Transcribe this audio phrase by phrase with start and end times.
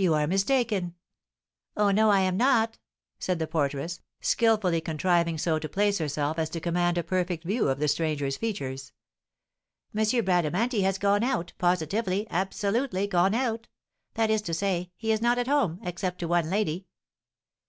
[0.00, 0.94] "You are mistaken."
[1.76, 2.78] "Oh, no, I am not!"
[3.18, 7.68] said the porteress, skilfully contriving so to place herself as to command a perfect view
[7.68, 8.92] of the stranger's features.
[9.92, 9.98] "M.
[10.24, 13.66] Bradamanti has gone out, positively, absolutely gone out;
[14.14, 16.86] that is to say, he is not at home, except to one lady."